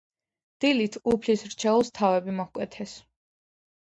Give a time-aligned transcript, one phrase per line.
[0.63, 2.95] დილით უფლის რჩეულს თავები მოჰკვეთეს.